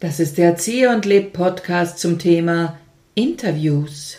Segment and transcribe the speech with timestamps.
[0.00, 2.76] Das ist der Erzieher und Leb Podcast zum Thema
[3.14, 4.18] Interviews.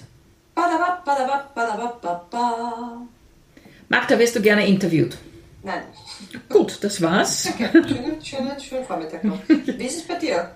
[3.89, 5.17] Magda, wirst du gerne interviewt?
[5.61, 5.83] Nein.
[6.47, 7.49] Gut, das war's.
[7.53, 9.39] Okay, schönen, schönen, schönen Vormittag noch.
[9.47, 10.51] Wie ist es bei dir?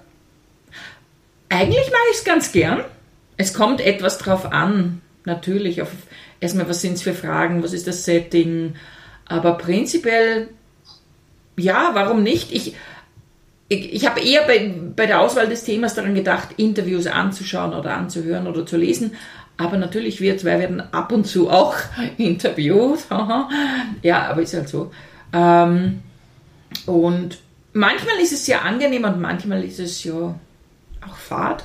[1.49, 2.85] Eigentlich mache ich es ganz gern.
[3.35, 5.81] Es kommt etwas drauf an, natürlich.
[5.81, 5.89] Auf,
[6.39, 8.75] erstmal, was sind es für Fragen, was ist das Setting?
[9.25, 10.49] Aber prinzipiell,
[11.57, 12.51] ja, warum nicht?
[12.51, 12.75] Ich,
[13.67, 17.95] ich, ich habe eher bei, bei der Auswahl des Themas daran gedacht, Interviews anzuschauen oder
[17.95, 19.15] anzuhören oder zu lesen.
[19.57, 21.75] Aber natürlich, wir zwei werden ab und zu auch
[22.17, 22.99] interviewt.
[24.03, 24.91] ja, aber ist halt so.
[25.33, 26.01] Ähm,
[26.85, 27.39] und
[27.73, 31.63] manchmal ist es sehr angenehm und manchmal ist es ja auch fad.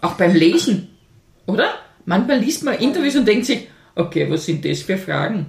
[0.00, 0.90] Auch beim Lesen,
[1.46, 1.74] oder?
[2.04, 5.46] Manchmal liest man Interviews und denkt sich, okay, was sind das für Fragen?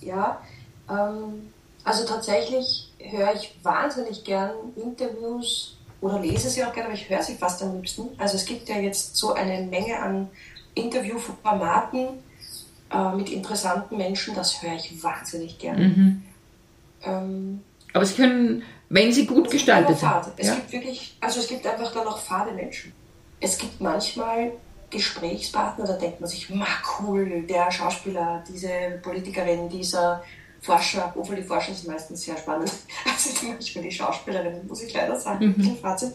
[0.00, 0.40] Ja,
[0.88, 1.50] ähm,
[1.84, 7.22] also tatsächlich höre ich wahnsinnig gern Interviews oder lese sie auch gerne, aber ich höre
[7.22, 8.08] sie fast am liebsten.
[8.18, 10.28] Also es gibt ja jetzt so eine Menge an
[10.74, 12.08] Interviewformaten
[12.92, 15.78] äh, mit interessanten Menschen, das höre ich wahnsinnig gern.
[15.78, 16.22] Mhm.
[17.02, 20.10] Ähm, Aber sie können, wenn sie gut gestaltet sind.
[20.36, 20.54] Es Ja?
[20.54, 22.92] gibt wirklich, also es gibt einfach dann auch fade Menschen.
[23.40, 24.52] Es gibt manchmal
[24.90, 26.66] Gesprächspartner, da denkt man sich, ma
[27.00, 30.22] cool, der Schauspieler, diese Politikerin, dieser
[30.64, 32.70] Forscher, obwohl die Forscher sind meistens sehr spannend.
[33.06, 35.76] Also manchmal die Schauspielerinnen, muss ich leider sagen, Mhm.
[35.80, 36.12] Fazit.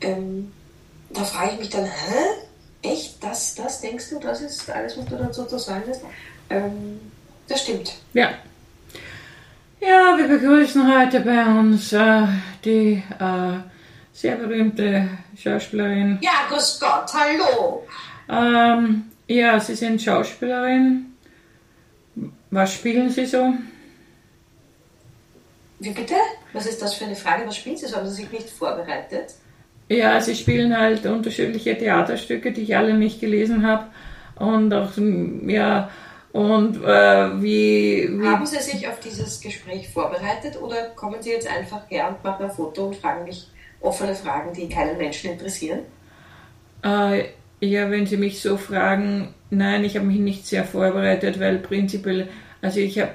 [0.00, 0.52] Ähm,
[1.10, 2.18] da frage ich mich dann, hä?
[2.82, 3.22] Echt?
[3.22, 6.02] Das, das denkst du, das ist alles, was du dazu zu sagen hast?
[6.50, 7.00] Ähm,
[7.48, 7.92] das stimmt.
[8.12, 8.30] Ja.
[9.80, 12.22] Ja, wir begrüßen heute bei uns äh,
[12.64, 13.58] die äh,
[14.12, 16.18] sehr berühmte Schauspielerin.
[16.22, 17.86] Ja, grüß Gott, hallo!
[18.28, 21.11] Ähm, ja, Sie sind Schauspielerin.
[22.52, 23.54] Was spielen Sie so?
[25.80, 26.14] Wie bitte?
[26.52, 27.46] Was ist das für eine Frage?
[27.46, 27.96] Was spielen Sie so?
[27.96, 29.34] Haben Sie sich nicht vorbereitet?
[29.88, 33.86] Ja, Sie spielen halt unterschiedliche Theaterstücke, die ich alle nicht gelesen habe.
[34.36, 34.90] Und auch,
[35.46, 35.88] ja,
[36.32, 41.48] und äh, wie, wie Haben Sie sich auf dieses Gespräch vorbereitet oder kommen Sie jetzt
[41.48, 43.48] einfach her und machen ein Foto und fragen mich
[43.80, 45.80] offene Fragen, die keinen Menschen interessieren?
[46.82, 47.24] Äh,
[47.62, 52.28] ja, wenn Sie mich so fragen, nein, ich habe mich nicht sehr vorbereitet, weil prinzipiell,
[52.60, 53.12] also ich habe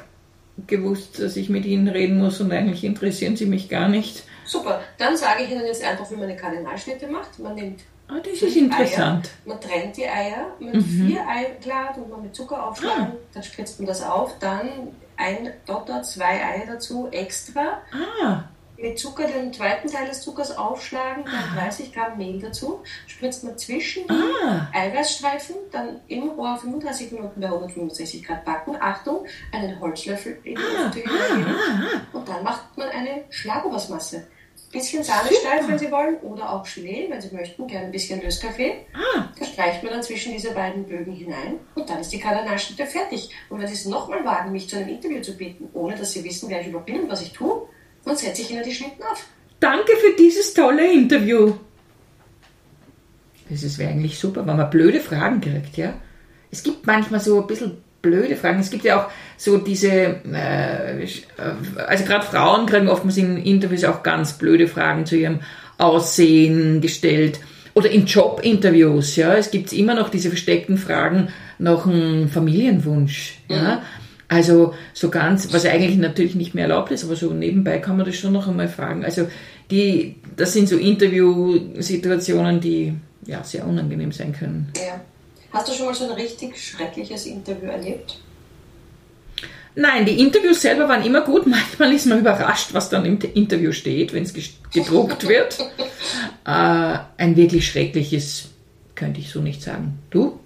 [0.65, 4.23] gewusst, dass ich mit Ihnen reden muss und eigentlich interessieren Sie mich gar nicht.
[4.45, 7.37] Super, dann sage ich Ihnen jetzt einfach, wie man eine Kardinalschnitte macht.
[7.39, 9.29] Man nimmt, Ah, das ist interessant.
[9.45, 11.07] man trennt die Eier mit Mhm.
[11.07, 14.69] vier Eigelad und man mit Zucker aufschlagen, dann spritzt man das auf, dann
[15.17, 17.81] ein Dotter, zwei Eier dazu extra,
[18.23, 18.43] Ah,
[18.77, 23.57] mit Zucker den zweiten Teil des Zuckers aufschlagen, dann 30 Gramm Mehl dazu, spritzt man
[23.57, 28.75] zwischen die ah, Eiweißstreifen, dann im Rohr 35 Minuten bei 165 Grad backen.
[28.79, 31.55] Achtung, einen Holzlöffel in die Ofentür hineingeben.
[31.55, 34.27] ah, Und dann macht man eine Schlagobasmasse.
[34.71, 38.85] Bisschen Sahnesteif, wenn Sie wollen, oder auch Gelee, wenn Sie möchten, gerne ein bisschen Löskaffee.
[38.93, 39.29] ah.
[39.39, 43.29] Da streicht man dann zwischen diese beiden Bögen hinein und dann ist die Kardinalschnitte fertig.
[43.49, 46.23] Und wenn Sie es nochmal wagen, mich zu einem Interview zu bitten, ohne dass Sie
[46.23, 47.67] wissen, wer ich überhaupt bin und was ich tue,
[48.07, 49.25] dann setze ich Ihnen die Schnitten auf.
[49.59, 51.53] Danke für dieses tolle Interview.
[53.49, 55.93] Das wäre eigentlich super, wenn man blöde Fragen kriegt, ja.
[56.51, 58.59] Es gibt manchmal so ein bisschen blöde Fragen.
[58.59, 61.07] Es gibt ja auch so diese, äh, äh,
[61.87, 65.39] also gerade Frauen kriegen oftmals in Interviews auch ganz blöde Fragen zu ihrem
[65.77, 67.39] Aussehen gestellt.
[67.73, 69.35] Oder in Jobinterviews, ja.
[69.35, 71.29] Es gibt immer noch diese versteckten Fragen
[71.59, 73.81] nach einem Familienwunsch, ja.
[74.29, 78.05] Also so ganz, was eigentlich natürlich nicht mehr erlaubt ist, aber so nebenbei kann man
[78.05, 79.05] das schon noch einmal fragen.
[79.05, 79.29] Also
[79.71, 82.93] die, das sind so Interviewsituationen, die
[83.25, 84.71] ja sehr unangenehm sein können.
[84.75, 85.01] Ja.
[85.51, 88.19] Hast du schon mal so ein richtig schreckliches Interview erlebt?
[89.75, 91.45] Nein, die Interviews selber waren immer gut.
[91.47, 94.33] Manchmal ist man überrascht, was dann im Interview steht, wenn es
[94.73, 95.59] gedruckt wird.
[96.45, 98.49] äh, ein wirklich schreckliches
[98.95, 99.99] könnte ich so nicht sagen.
[100.09, 100.39] Du?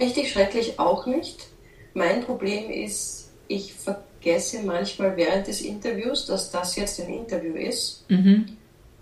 [0.00, 1.46] Richtig schrecklich auch nicht.
[1.94, 8.04] Mein Problem ist, ich vergesse manchmal während des Interviews, dass das jetzt ein Interview ist
[8.08, 8.46] Mhm.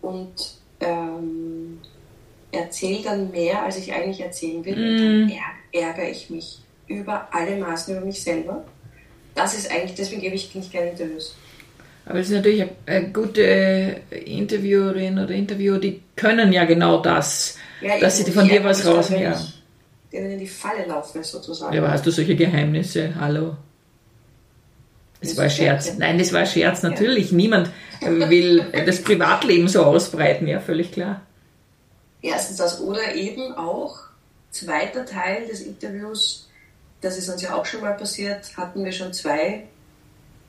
[0.03, 0.33] und
[0.81, 1.79] ähm,
[2.53, 4.75] erzähle dann mehr, als ich eigentlich erzählen will.
[4.75, 8.65] Und dann är- ärgere ich mich über alle Maßen über mich selber.
[9.35, 11.35] Das ist eigentlich, deswegen gebe ich nicht gerne Interviews.
[12.07, 17.99] Aber es ist natürlich eine, gute Interviewerin oder Interviewer, die können ja genau das, Ja,
[17.99, 19.11] dass sie von dir was mich dann, raus.
[19.11, 19.47] wenn Ja.
[20.13, 21.75] Denen in die Falle laufe, sozusagen.
[21.75, 23.15] ja, aber hast du solche Geheimnisse?
[23.19, 23.57] Hallo?
[25.21, 25.97] Das war ein Scherz.
[25.97, 26.83] Nein, das war ein Scherz.
[26.83, 27.71] Natürlich, niemand
[28.01, 31.23] will das Privatleben so ausbreiten, ja, völlig klar.
[32.23, 33.99] Erstens das oder eben auch,
[34.51, 36.49] zweiter Teil des Interviews,
[37.01, 39.65] das ist uns ja auch schon mal passiert, hatten wir schon zwei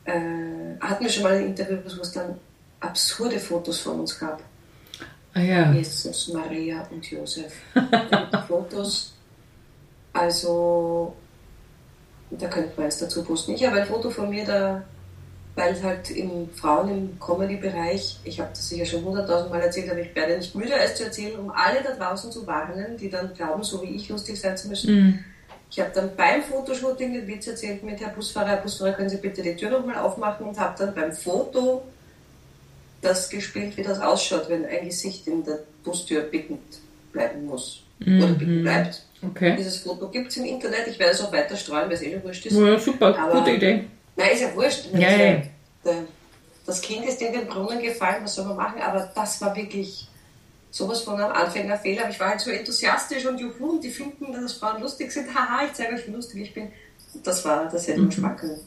[0.07, 2.39] äh, hatten wir schon mal ein Interview, wo es dann
[2.79, 4.41] absurde Fotos von uns gab.
[5.33, 5.71] Ah ja.
[5.73, 7.53] Jesus, Maria und Josef.
[8.47, 9.13] Fotos,
[10.17, 11.13] also
[12.31, 13.53] da könnte man jetzt dazu posten.
[13.53, 14.83] Ich habe ein Foto von mir da,
[15.55, 19.99] weil halt im Frauen im Comedy-Bereich, ich habe das sicher schon hunderttausend Mal erzählt, aber
[19.99, 23.33] ich werde nicht müde, es zu erzählen, um alle da draußen zu warnen, die dann
[23.33, 24.93] glauben, so wie ich lustig sein zu müssen.
[24.93, 25.19] Mhm.
[25.69, 29.17] Ich habe dann beim Fotoshooting den Witz erzählt mit Herr Busfahrer, Herr Busfahrer, können Sie
[29.17, 31.83] bitte die Tür nochmal aufmachen und habe dann beim Foto
[33.01, 36.61] das gespielt, wie das ausschaut, wenn ein Gesicht in der Bustür bittend
[37.11, 37.83] bleiben muss.
[37.99, 38.23] Mhm.
[38.23, 39.03] Oder bittend bleibt.
[39.25, 39.55] Okay.
[39.57, 40.87] Dieses Foto gibt es im Internet.
[40.87, 42.55] Ich werde es auch weiter streuen, weil es eh schon wurscht ist.
[42.57, 43.83] Ja, super, Aber- gute Idee.
[44.15, 44.85] Nein, ist ja wurscht.
[44.93, 45.09] Ja,
[45.83, 46.03] das, ja.
[46.65, 48.81] Das Kind ist in den Brunnen gefallen, was soll man machen?
[48.81, 50.07] Aber das war wirklich
[50.69, 52.01] sowas von einem Anfängerfehler.
[52.03, 55.33] Aber ich war halt so enthusiastisch und juhu, und die finden, dass Frauen lustig sind.
[55.33, 56.67] Haha, ich zeige euch, wie lustig ich bin.
[57.23, 58.59] Das war, das hätte man können.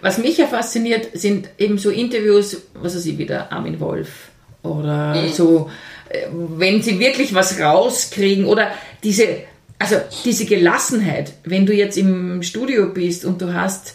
[0.00, 4.28] Was mich ja fasziniert, sind eben so Interviews, was weiß ich wieder, Armin Wolf
[4.62, 5.28] oder Mhm.
[5.32, 5.70] so,
[6.08, 8.70] äh, wenn sie wirklich was rauskriegen oder
[9.02, 9.38] diese,
[9.78, 13.94] also diese Gelassenheit, wenn du jetzt im Studio bist und du hast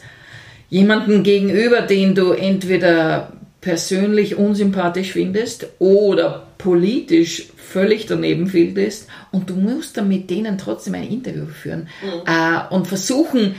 [0.70, 9.56] jemanden gegenüber, den du entweder persönlich unsympathisch findest oder politisch völlig daneben findest und du
[9.56, 11.88] musst dann mit denen trotzdem ein Interview führen
[12.26, 13.56] äh, und versuchen,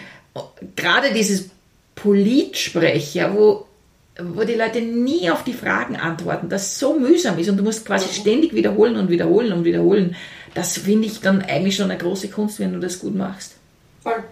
[0.76, 1.50] gerade dieses
[1.94, 3.66] Politsprech, ja, wo,
[4.20, 7.86] wo die Leute nie auf die Fragen antworten, das so mühsam ist und du musst
[7.86, 10.16] quasi ständig wiederholen und wiederholen und wiederholen,
[10.54, 13.56] das finde ich dann eigentlich schon eine große Kunst, wenn du das gut machst.
[14.02, 14.24] Voll.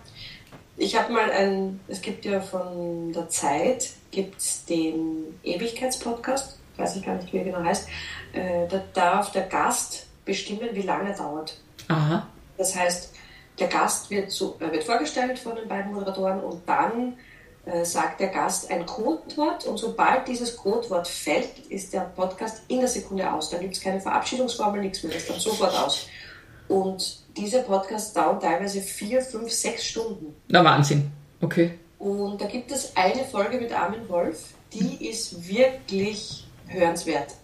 [0.76, 6.96] Ich habe mal ein, es gibt ja von der Zeit, gibt es den Ewigkeitspodcast, weiß
[6.96, 7.88] ich gar nicht, wie er genau heißt,
[8.32, 11.61] äh, da darf der Gast bestimmen, wie lange er dauert.
[11.88, 12.26] Aha.
[12.56, 13.12] Das heißt,
[13.58, 17.14] der Gast wird, so, äh, wird vorgestellt von den beiden Moderatoren und dann
[17.67, 22.81] äh, sagt der Gast ein Codewort und sobald dieses Codewort fällt, ist der Podcast in
[22.81, 23.51] der Sekunde aus.
[23.51, 26.07] Dann gibt es keine Verabschiedungsformel, nichts mehr, das ist dann sofort aus.
[26.69, 30.35] Und diese Podcasts dauern teilweise vier, fünf, sechs Stunden.
[30.49, 31.11] Na Wahnsinn.
[31.41, 31.73] Okay.
[31.99, 37.35] Und da gibt es eine Folge mit Armin Wolf, die ist wirklich hörenswert.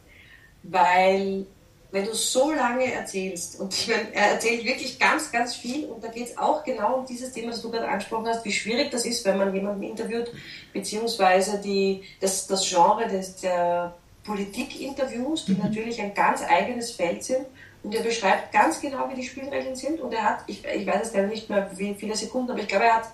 [0.62, 1.46] Weil,
[1.90, 6.02] wenn du so lange erzählst, und ich meine, er erzählt wirklich ganz, ganz viel, und
[6.02, 8.90] da geht es auch genau um dieses Thema, das du gerade angesprochen hast, wie schwierig
[8.90, 10.30] das ist, wenn man jemanden interviewt,
[10.72, 13.94] beziehungsweise die, das, das Genre des, der
[14.24, 17.46] Politikinterviews, die natürlich ein ganz eigenes Feld sind.
[17.82, 20.00] Und er beschreibt ganz genau, wie die Spielregeln sind.
[20.00, 22.66] Und er hat, ich, ich weiß jetzt leider nicht mehr, wie viele Sekunden, aber ich
[22.66, 23.08] glaube, er hat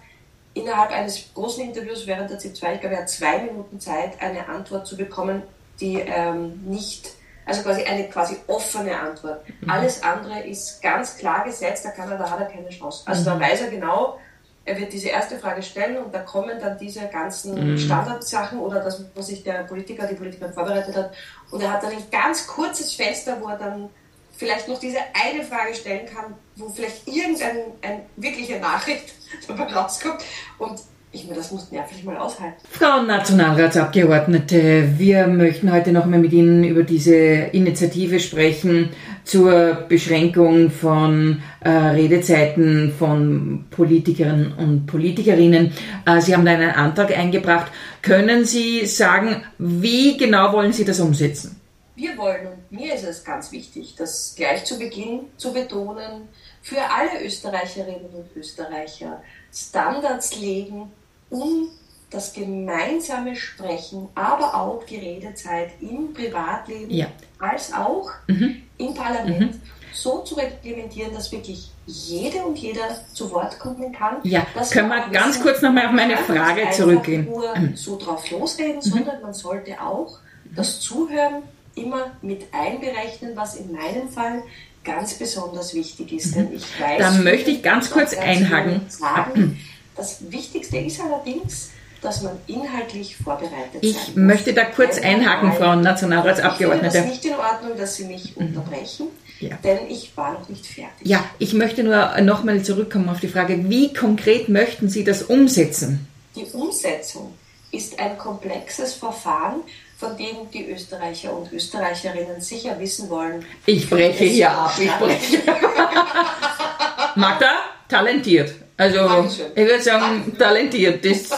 [0.54, 4.20] innerhalb eines großen Interviews während der ZIP 2, ich glaube, er hat zwei Minuten Zeit,
[4.20, 5.42] eine Antwort zu bekommen,
[5.80, 7.10] die ähm, nicht,
[7.44, 9.44] also quasi eine quasi offene Antwort.
[9.66, 13.02] Alles andere ist ganz klar gesetzt, da, kann er, da hat er keine Chance.
[13.06, 14.18] Also da weiß er genau,
[14.64, 19.04] er wird diese erste Frage stellen und da kommen dann diese ganzen Standardsachen oder das,
[19.14, 21.12] was sich der Politiker, die Politikerin vorbereitet hat.
[21.50, 23.90] Und er hat dann ein ganz kurzes Fenster, wo er dann
[24.36, 29.12] vielleicht noch diese eine Frage stellen kann, wo vielleicht irgendeine ein, wirkliche Nachricht
[29.48, 30.22] dabei rauskommt.
[30.58, 30.80] Und
[31.12, 32.56] ich mir, das muss nervig mal aushalten.
[32.70, 38.88] Frau Nationalratsabgeordnete, wir möchten heute noch mal mit Ihnen über diese Initiative sprechen
[39.24, 45.72] zur Beschränkung von äh, Redezeiten von Politikerinnen und Politikerinnen.
[46.06, 47.70] Äh, Sie haben da einen Antrag eingebracht.
[48.00, 51.60] Können Sie sagen, wie genau wollen Sie das umsetzen?
[51.94, 56.28] Wir wollen, und mir ist es ganz wichtig, das gleich zu Beginn zu betonen,
[56.62, 60.90] für alle Österreicherinnen und Österreicher Standards legen,
[61.32, 61.68] um
[62.10, 67.06] das gemeinsame Sprechen, aber auch die Redezeit im Privatleben Ja.
[67.38, 69.58] als auch im Parlament
[69.94, 74.16] so zu reglementieren, dass wirklich jede und jeder zu Wort kommen kann.
[74.24, 76.44] Ja, Dass können wir auch ganz wissen, kurz noch mal auf meine man kann nicht
[76.44, 77.24] Frage zurückgehen.
[77.26, 78.80] Nur so drauf losreden, Mhm.
[78.82, 80.18] sondern man sollte auch
[80.54, 81.42] das Zuhören
[81.74, 84.42] immer mit einberechnen, was in meinem Fall
[84.84, 86.34] ganz besonders wichtig ist.
[86.36, 87.16] Denn ich weiß, Mhm.
[87.16, 88.82] Da möchte ich ganz kurz einhaken.
[88.88, 89.58] Sagen,
[89.96, 91.70] das Wichtigste ist allerdings,
[92.00, 94.16] dass man inhaltlich vorbereitet Ich sein muss.
[94.16, 95.52] möchte da kurz einhaken.
[95.52, 96.96] Frau Ich finde Nationalratsabgeordnete.
[96.98, 99.06] das nicht in Ordnung, dass Sie mich unterbrechen,
[99.38, 99.56] Ja.
[99.62, 101.06] denn ich war noch nicht fertig.
[101.06, 106.08] Ja, ich möchte nur nochmal zurückkommen auf die Frage, wie konkret möchten Sie das umsetzen?
[106.34, 107.34] Die Umsetzung
[107.70, 109.60] ist ein komplexes Verfahren,
[109.96, 113.44] von dem die Österreicher und Österreicherinnen sicher wissen wollen.
[113.66, 115.38] Ich breche hier ab, ich breche.
[117.14, 117.50] Magda,
[117.88, 118.52] talentiert.
[118.76, 119.46] Also, Dankeschön.
[119.54, 121.04] ich würde sagen, talentiert.
[121.04, 121.30] Das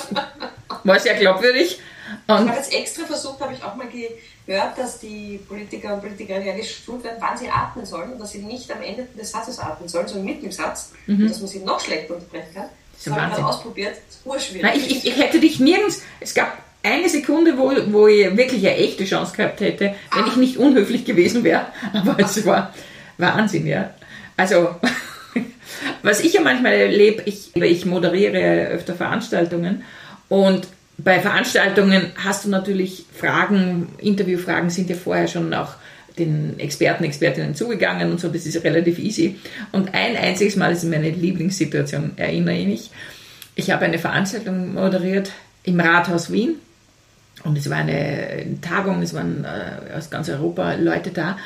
[0.85, 1.79] war sehr glaubwürdig.
[2.27, 3.87] Ich Und habe jetzt extra versucht, habe ich auch mal
[4.47, 8.31] gehört, dass die Politiker und Politikerinnen ja geschult werden, wann sie atmen sollen und dass
[8.33, 11.49] sie nicht am Ende des Satzes atmen sollen, sondern mitten im Satz, und dass man
[11.49, 12.69] sie noch schlechter unterbrechen kann.
[12.97, 13.17] Das Mhm.
[13.21, 13.97] habe ich mal ausprobiert.
[14.07, 14.63] Das ist urschwierig.
[14.63, 16.03] na, ich, ich, ich hätte dich nirgends.
[16.21, 20.37] Es gab eine Sekunde, wo, wo ich wirklich eine echte Chance gehabt hätte, wenn ich
[20.37, 21.67] nicht unhöflich gewesen wäre.
[21.93, 22.73] Aber es war
[23.19, 23.91] Wahnsinn, ja.
[24.37, 24.77] Also,
[26.03, 29.83] was ich ja manchmal erlebe, ich, ich moderiere öfter Veranstaltungen
[30.29, 35.75] und bei Veranstaltungen hast du natürlich Fragen, Interviewfragen sind ja vorher schon auch
[36.19, 39.37] den Experten, Expertinnen zugegangen und so, das ist relativ easy.
[39.73, 42.91] Und ein einziges Mal ist meine Lieblingssituation, erinnere ich mich.
[43.57, 45.33] Ich habe eine Veranstaltung moderiert
[45.65, 46.57] im Rathaus Wien
[47.43, 51.37] und es war eine Tagung, es waren äh, aus ganz Europa Leute da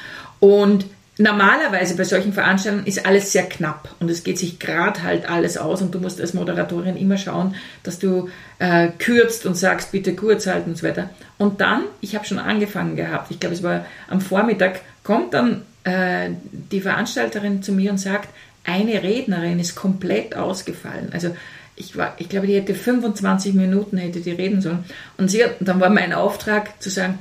[0.41, 0.85] und
[1.21, 5.59] Normalerweise bei solchen Veranstaltungen ist alles sehr knapp und es geht sich gerade halt alles
[5.59, 8.29] aus und du musst als Moderatorin immer schauen, dass du
[8.61, 11.11] äh, kürzt und sagst, bitte kurz halten und so weiter.
[11.37, 15.63] Und dann, ich habe schon angefangen gehabt, ich glaube es war am Vormittag, kommt dann
[15.83, 18.29] äh, die Veranstalterin zu mir und sagt,
[18.63, 21.09] eine Rednerin ist komplett ausgefallen.
[21.13, 21.35] Also
[21.75, 24.85] ich, war, ich glaube, die hätte 25 Minuten hätte die reden sollen.
[25.17, 27.19] Und sie, dann war mein Auftrag zu sagen,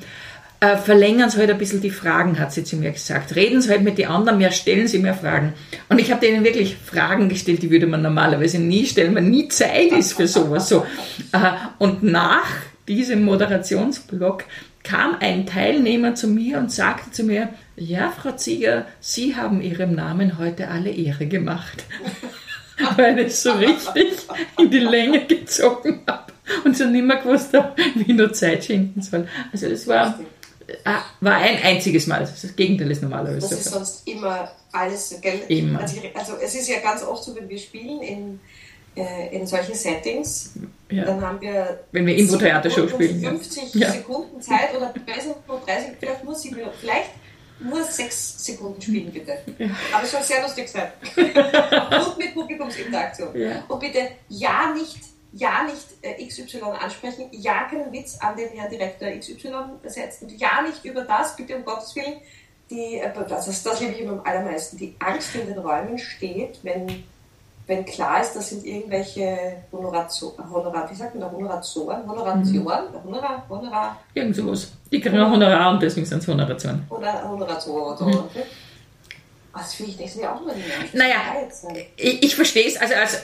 [0.60, 3.36] äh, verlängern Sie halt ein bisschen die Fragen, hat sie zu mir gesagt.
[3.36, 5.54] Reden Sie halt mit den anderen mehr, stellen Sie mehr Fragen.
[5.90, 9.48] Und ich habe denen wirklich Fragen gestellt, die würde man normalerweise nie stellen, weil nie
[9.50, 10.70] Zeit ist für sowas.
[10.70, 10.86] So.
[11.32, 12.48] Äh, und nach
[12.88, 14.46] diesem Moderationsblock
[14.84, 19.94] kam ein Teilnehmer zu mir und sagte zu mir, ja, Frau Zieger, Sie haben Ihrem
[19.94, 21.84] Namen heute alle Ehre gemacht.
[22.96, 24.14] weil ich so richtig
[24.60, 26.32] in die Länge gezogen habe
[26.64, 29.28] und so nicht mehr gewusst habe, wie ich nur Zeit schenken soll.
[29.52, 30.20] Also das war
[31.22, 32.20] war ein einziges Mal.
[32.20, 33.50] Das Gegenteil ist normalerweise.
[33.50, 35.42] Das ist sonst immer alles, gell?
[35.48, 35.82] Immer.
[35.82, 38.40] Also, also, es ist ja ganz oft so, wenn wir spielen in,
[38.96, 40.54] äh, in solchen Settings,
[40.92, 41.06] ja.
[41.06, 41.80] dann haben wir.
[41.92, 43.22] Wenn wir Impro-Theatershow spielen.
[43.22, 43.92] 50 ja.
[43.92, 47.12] Sekunden Zeit oder besser nur 30, vielleicht nur 7 Minuten, vielleicht
[47.60, 49.38] nur 6 Sekunden spielen bitte.
[49.58, 49.70] Ja.
[49.94, 50.92] Aber es soll sehr lustig sein.
[51.16, 53.30] Und mit Publikumsinteraktion.
[53.68, 54.98] Und bitte ja nicht
[55.34, 59.54] ja nicht äh, XY ansprechen, ja keinen Witz an den Herrn Direktor XY
[59.86, 62.18] setzen und ja nicht über das, bitte um Gottes Willen,
[62.70, 67.04] die, äh, das, das liebe ich am allermeisten, die Angst in den Räumen steht, wenn,
[67.66, 73.04] wenn klar ist, das sind irgendwelche Honoratio, Honorar, wie sagt man da, Honoratoren, Honoration, mhm.
[73.06, 74.00] Honorar, Honorar.
[74.14, 74.72] Irgend sowas.
[74.92, 76.86] Die kriegen Honorar und deswegen sind es Honoration.
[76.90, 77.98] Oder Honoratoren.
[77.98, 78.42] Oder, mhm.
[79.58, 80.42] Das finde ich nicht auch
[80.94, 81.16] Naja,
[81.96, 83.16] ich, ich verstehe es, also als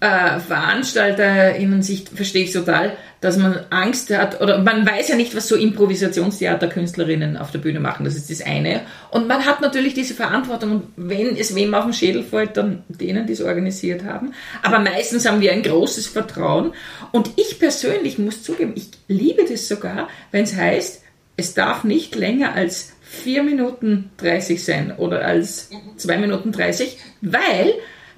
[0.00, 5.48] äh, VeranstalterInnen-Sicht verstehe ich total, dass man Angst hat, oder man weiß ja nicht, was
[5.48, 8.82] so Improvisationstheaterkünstlerinnen auf der Bühne machen, das ist das eine.
[9.10, 13.26] Und man hat natürlich diese Verantwortung, wenn es wem auf den Schädel fällt, dann denen,
[13.26, 14.34] die es organisiert haben.
[14.62, 16.72] Aber meistens haben wir ein großes Vertrauen.
[17.12, 21.02] Und ich persönlich muss zugeben, ich liebe das sogar, wenn es heißt,
[21.36, 27.74] es darf nicht länger als 4 Minuten 30 sein oder als 2 Minuten 30, weil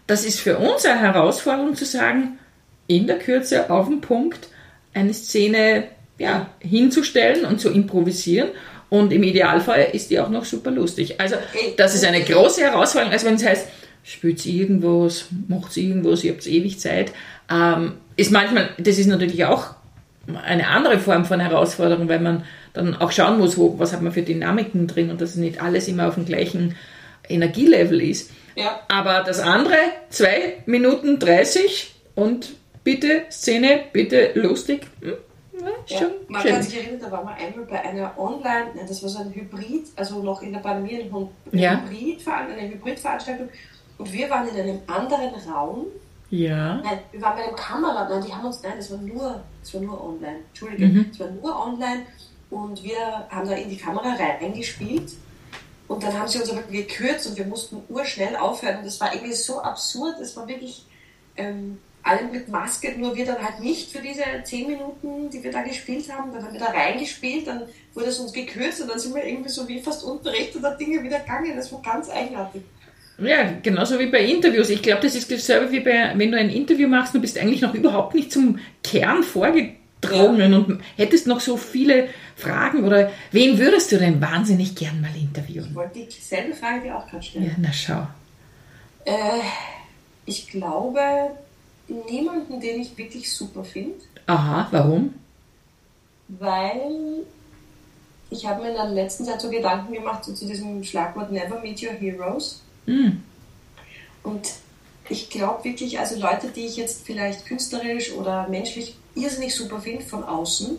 [0.06, 2.38] das ist für uns eine Herausforderung zu sagen,
[2.86, 4.48] in der Kürze auf den Punkt
[4.92, 8.50] eine Szene ja, hinzustellen und zu improvisieren.
[8.88, 11.20] Und im Idealfall ist die auch noch super lustig.
[11.20, 11.36] Also,
[11.76, 13.66] das ist eine große Herausforderung, als wenn es heißt,
[14.04, 17.12] spürt irgendwas, macht irgendwas, ihr habt ewig Zeit.
[17.50, 19.74] Ähm, ist manchmal, das ist natürlich auch
[20.44, 24.12] eine andere Form von Herausforderung, weil man dann auch schauen muss, wo, was hat man
[24.12, 26.76] für Dynamiken drin und dass nicht alles immer auf dem gleichen
[27.28, 28.30] Energielevel ist.
[28.56, 28.80] Ja.
[28.88, 29.76] Aber das andere,
[30.10, 34.86] zwei Minuten 30 und bitte Szene, bitte lustig.
[35.00, 35.14] Hm?
[35.86, 36.52] Ja, man schön.
[36.52, 39.86] kann sich erinnern, da waren wir einmal bei einer Online, das war so ein Hybrid,
[39.96, 41.80] also noch in der Pandemie eine, ja.
[41.82, 43.48] Hybrid, eine Hybridveranstaltung
[43.96, 45.86] und wir waren in einem anderen Raum.
[46.30, 46.80] Ja.
[46.82, 49.74] Nein, wir waren bei einem Kamera, nein, die haben uns, nein, das war nur, das
[49.74, 50.38] war nur online.
[50.48, 51.06] Entschuldige, mhm.
[51.10, 52.02] das war nur online
[52.50, 55.12] und wir haben da in die Kamera reingespielt.
[55.86, 58.78] Und dann haben sie uns aber gekürzt und wir mussten urschnell aufhören.
[58.78, 60.86] Und das war irgendwie so absurd, es war wirklich
[61.36, 65.50] ähm, alle mit Maske, nur wir dann halt nicht für diese zehn Minuten, die wir
[65.50, 68.80] da gespielt haben, dann haben wir da reingespielt, dann wurde es uns gekürzt.
[68.80, 72.08] Und dann sind wir irgendwie so wie fast unterrichteter Dinge wieder gegangen, das war ganz
[72.08, 72.62] eigenartig.
[73.18, 74.70] Ja, genauso wie bei Interviews.
[74.70, 77.60] Ich glaube, das ist dasselbe wie bei, wenn du ein Interview machst, du bist eigentlich
[77.60, 80.58] noch überhaupt nicht zum Kern vorgegangen Drohungen ja.
[80.58, 85.68] und hättest noch so viele Fragen oder wen würdest du denn wahnsinnig gern mal interviewen?
[85.70, 87.46] Ich wollte dieselbe Frage dir auch gerade stellen.
[87.46, 88.06] Ja, na schau.
[89.04, 89.40] Äh,
[90.26, 91.00] ich glaube,
[91.88, 93.96] niemanden, den ich wirklich super finde.
[94.26, 95.14] Aha, warum?
[96.28, 97.24] Weil
[98.30, 101.60] ich habe mir in der letzten Zeit so Gedanken gemacht so zu diesem Schlagwort Never
[101.60, 102.62] Meet Your Heroes.
[102.86, 103.22] Mhm.
[104.22, 104.54] Und
[105.08, 110.04] ich glaube wirklich, also Leute, die ich jetzt vielleicht künstlerisch oder menschlich irrsinnig super finde
[110.04, 110.78] von außen,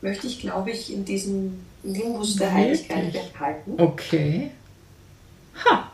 [0.00, 3.74] möchte ich, glaube ich, in diesem Limbus der Heiligkeit behalten.
[3.76, 4.50] Okay.
[5.64, 5.90] Ha.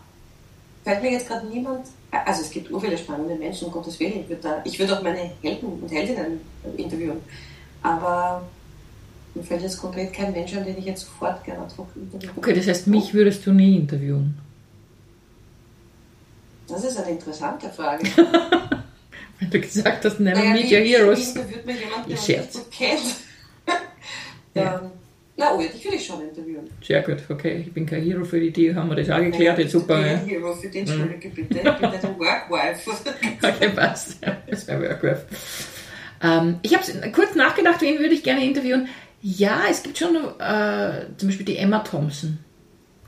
[0.84, 4.28] Fällt mir jetzt gerade niemand, also es gibt viele spannende Menschen, um Gottes Willen, ich
[4.28, 6.40] würde, da, ich würde auch meine Helden und Heldinnen
[6.76, 7.20] interviewen,
[7.82, 8.42] aber
[9.34, 12.32] Mir fällt jetzt konkret kein Mensch an, den ich jetzt sofort gerne ad hoc interviewen
[12.36, 14.36] Okay, das heißt, mich würdest du nie interviewen.
[16.68, 18.04] Das ist eine interessante Frage.
[19.40, 21.28] Weil du gesagt hast, never Naja, meet your heroes.
[21.34, 22.54] interviewt mir jemand, der Scherz.
[22.54, 23.00] mich gut kennt?
[24.54, 24.80] Ja.
[24.82, 24.90] ähm,
[25.36, 26.68] na, oh ja, dich würde ich schon interviewen.
[26.82, 27.62] Sehr gut, okay.
[27.64, 29.58] Ich bin kein Hero für die, die haben wir das auch geklärt.
[29.58, 30.00] Jetzt super.
[30.00, 30.18] Ja, Ja.
[30.18, 31.58] Hero, für den entschuldige bitte.
[31.58, 32.90] Ich bin deine Workwife.
[33.42, 34.16] Okay, passt.
[34.24, 35.26] Ja, das wäre Workwife.
[36.22, 38.88] Ähm, ich habe kurz nachgedacht, wen würde ich gerne interviewen.
[39.22, 42.38] Ja, es gibt schon äh, zum Beispiel die Emma Thompson.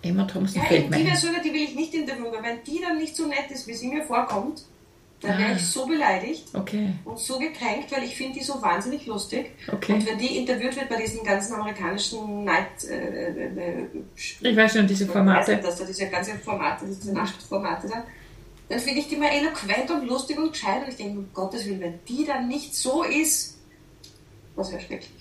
[0.02, 2.64] Emma Thompson Ja, fällt mir die wäre sogar, die will ich nicht interviewen, weil wenn
[2.64, 4.64] die dann nicht so nett ist, wie sie mir vorkommt,
[5.20, 5.56] dann wäre Ah.
[5.56, 9.50] ich so beleidigt Okay, und so gekränkt, weil ich finde die so wahnsinnig lustig.
[9.70, 9.92] okay.
[9.92, 12.84] Und wenn die interviewt wird bei diesen ganzen amerikanischen Night...
[12.88, 15.58] Äh, äh, äh, Ich weiß schon, diese Formate.
[15.58, 18.04] Dass da diese ganzen Formate, diese Nachtformate da,
[18.70, 21.66] dann finde ich die mal eloquent und lustig und gescheit und ich denke, um Gottes
[21.66, 23.58] Willen, wenn die dann nicht so ist,
[24.56, 25.19] das wäre schrecklich.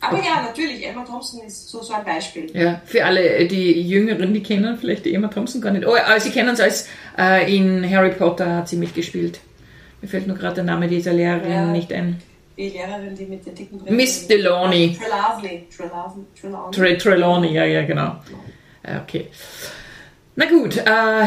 [0.00, 2.50] Aber ja, natürlich, Emma Thompson ist so, so ein Beispiel.
[2.54, 5.86] Ja, für alle die Jüngeren, die kennen vielleicht die Emma Thompson gar nicht.
[5.86, 6.88] Oh, äh, sie kennen es als
[7.18, 9.40] äh, in Harry Potter hat sie mitgespielt.
[10.00, 11.66] Mir fällt nur gerade der Name dieser Lehrerin Ja.
[11.66, 12.20] nicht ein.
[12.56, 14.96] Die Lehrerin, die mit den dicken Brillen- Miss Deloney.
[14.98, 15.66] Trelawney.
[15.74, 16.24] Trelawney.
[16.40, 16.74] Trelawney.
[16.76, 18.16] Tre Trelawney, ja, ja, genau.
[18.82, 19.26] Äh, Okay.
[20.36, 21.26] Na gut, äh,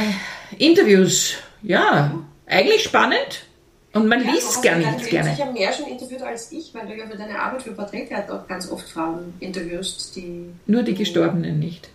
[0.57, 3.45] Interviews, ja, eigentlich spannend
[3.93, 5.29] und man Ja, liest gar nicht gerne.
[5.35, 8.47] sicher mehr schon interviewt als ich, weil du ja für deine Arbeit für Porträttheater auch
[8.47, 10.45] ganz oft Frauen interviewst, die...
[10.65, 11.89] Nur die Gestorbenen nicht.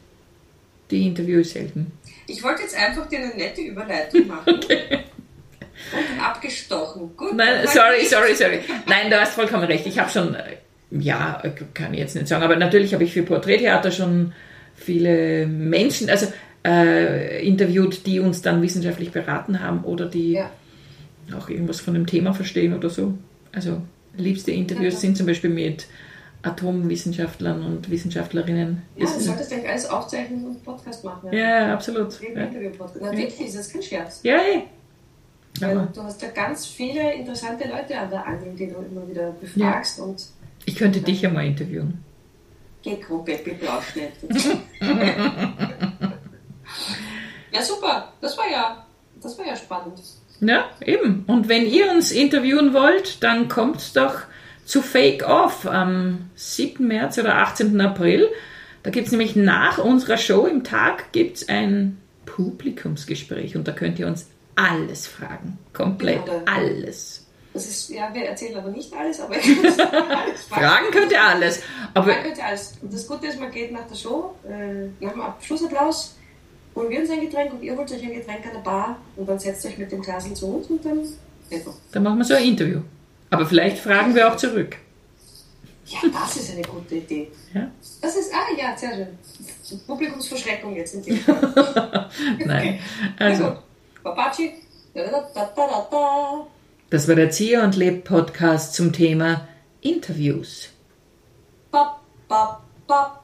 [0.90, 1.92] Die Interview ist selten.
[2.26, 4.54] Ich wollte jetzt einfach dir eine nette Überleitung machen.
[5.92, 7.16] Und abgestochen.
[7.16, 7.34] Gut.
[7.34, 8.60] Nein, sorry, ich- sorry, sorry.
[8.86, 9.86] Nein, du hast vollkommen recht.
[9.86, 10.56] Ich habe schon, äh,
[10.90, 11.42] ja,
[11.74, 14.32] kann ich jetzt nicht sagen, aber natürlich habe ich für Porträttheater schon
[14.74, 16.26] viele Menschen, also
[16.66, 20.50] äh, interviewt, die uns dann wissenschaftlich beraten haben oder die Ja.
[21.34, 23.14] Auch irgendwas von dem Thema verstehen oder so.
[23.52, 23.80] Also
[24.16, 25.00] liebste Interviews Ja.
[25.00, 25.86] sind zum Beispiel mit
[26.42, 28.82] Atomwissenschaftlern und Wissenschaftlerinnen.
[28.96, 31.32] Ja, Das du ist- solltest eigentlich alles aufzeichnen und Podcast machen.
[31.32, 32.20] ja, absolut.
[32.20, 32.48] Wie im Ja.
[33.00, 34.20] Na, wirklich, das ist kein Scherz.
[34.22, 34.36] ja.
[34.36, 34.62] eh.
[35.60, 39.32] Weil du hast ja ganz viele interessante Leute an der Angel, die du immer wieder
[39.32, 40.24] befragst und
[40.66, 42.04] ich könnte dich ja mal interviewen.
[42.80, 44.12] Gekro Peppi Blauschnitt.
[47.52, 48.12] ja, super.
[48.20, 48.86] Das war ja,
[49.20, 49.98] das war ja spannend.
[50.40, 51.24] Ja, eben.
[51.26, 54.14] Und wenn ihr uns interviewen wollt, dann kommt doch
[54.64, 56.86] zu Fake Off am 7.
[56.86, 57.80] März oder 18.
[57.80, 58.28] April.
[58.82, 63.98] Da gibt es nämlich nach unserer Show im Tag gibt's ein Publikumsgespräch und da könnt
[63.98, 65.58] ihr uns alles fragen.
[65.72, 66.42] Komplett Genau.
[66.46, 67.24] alles.
[67.54, 71.22] Das ist, ja, wir erzählen aber nicht alles, aber ich muss alles Fragen könnt ihr
[71.22, 71.62] alles.
[71.94, 72.74] Aber Fragen könnt ihr alles.
[72.82, 76.16] Und das Gute ist, man geht nach der Show, äh, nach dem Abschlussapplaus,
[76.78, 79.28] holen wir uns ein Getränk und ihr holt euch ein Getränk an der Bar und
[79.28, 81.00] dann setzt euch mit dem Glas zu uns und dann.
[81.92, 82.80] Dann machen wir so ein Interview.
[83.30, 84.76] Aber vielleicht fragen wir auch zurück.
[85.86, 87.30] Ja, das ist eine gute Idee.
[87.54, 87.70] Ja?
[88.02, 89.80] Das ist, ah ja, sehr schön.
[89.86, 91.18] Publikumsverschreckung jetzt in dir.
[92.44, 92.78] Nein.
[93.18, 93.56] Na Also.
[94.02, 94.52] Papaci.
[94.94, 96.46] Da, da, da, da, da, da.
[96.90, 99.48] das war der Zieh und Leb Podcast zum Thema
[99.80, 100.68] Interviews.
[101.70, 103.17] Ba, ba, ba,